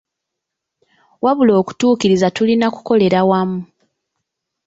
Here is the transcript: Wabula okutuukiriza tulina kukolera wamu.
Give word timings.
Wabula 1.23 1.53
okutuukiriza 1.61 2.27
tulina 2.35 2.67
kukolera 2.75 3.19
wamu. 3.29 3.59